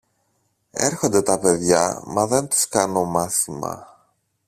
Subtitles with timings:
[0.77, 3.97] Έρχονται τα παιδιά, μα δεν τους κάνω μάθημα.